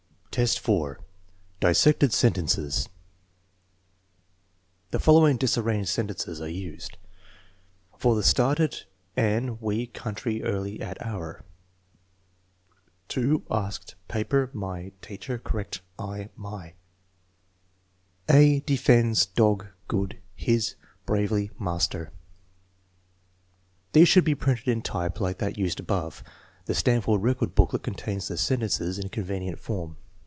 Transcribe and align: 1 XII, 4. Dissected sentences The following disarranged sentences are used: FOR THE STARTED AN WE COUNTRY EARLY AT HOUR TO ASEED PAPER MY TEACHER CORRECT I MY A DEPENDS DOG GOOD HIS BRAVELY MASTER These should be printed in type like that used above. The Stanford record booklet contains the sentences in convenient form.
1 0.33 0.45
XII, 0.47 0.61
4. 0.61 0.99
Dissected 1.59 2.13
sentences 2.13 2.87
The 4.91 4.99
following 4.99 5.35
disarranged 5.35 5.89
sentences 5.89 6.39
are 6.39 6.47
used: 6.47 6.95
FOR 7.97 8.15
THE 8.15 8.23
STARTED 8.23 8.85
AN 9.17 9.59
WE 9.59 9.87
COUNTRY 9.87 10.41
EARLY 10.43 10.81
AT 10.81 11.01
HOUR 11.05 11.43
TO 13.09 13.43
ASEED 13.51 13.95
PAPER 14.07 14.49
MY 14.53 14.93
TEACHER 15.01 15.37
CORRECT 15.37 15.81
I 15.99 16.29
MY 16.37 16.75
A 18.29 18.61
DEPENDS 18.61 19.25
DOG 19.25 19.67
GOOD 19.89 20.17
HIS 20.33 20.75
BRAVELY 21.05 21.51
MASTER 21.59 22.13
These 23.91 24.07
should 24.07 24.23
be 24.23 24.35
printed 24.35 24.69
in 24.69 24.81
type 24.81 25.19
like 25.19 25.39
that 25.39 25.57
used 25.57 25.81
above. 25.81 26.23
The 26.67 26.73
Stanford 26.73 27.21
record 27.21 27.53
booklet 27.53 27.83
contains 27.83 28.29
the 28.29 28.37
sentences 28.37 28.97
in 28.97 29.09
convenient 29.09 29.59
form. 29.59 29.97